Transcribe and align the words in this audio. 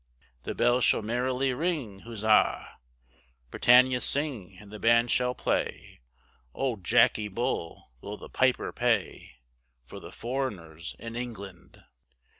The 0.41 0.55
bells 0.55 0.83
shall 0.83 1.03
merrily 1.03 1.53
ring, 1.53 1.99
huzza, 1.99 2.69
Britannia 3.51 4.01
sing 4.01 4.57
and 4.59 4.71
the 4.71 4.79
band 4.79 5.11
shall 5.11 5.35
play, 5.35 6.01
Old 6.55 6.83
Jacky 6.83 7.27
Bull 7.27 7.91
will 8.01 8.17
the 8.17 8.27
piper 8.27 8.73
pay, 8.73 9.33
For 9.85 9.99
the 9.99 10.11
foreigners 10.11 10.95
in 10.97 11.15
England. 11.15 11.83